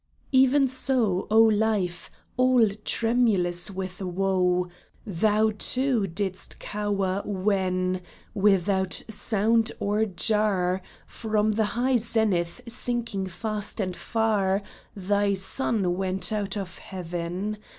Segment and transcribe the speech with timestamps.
[0.31, 4.67] Even so, O Life, all tremulous with woe,
[5.05, 8.01] Thou too didst cower when,
[8.33, 14.63] without sound or jar, From the high zenith sinking fast and far,
[14.95, 17.59] Thy sun went out of heaven